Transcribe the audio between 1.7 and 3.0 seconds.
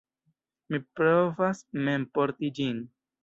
mem porti ĝin.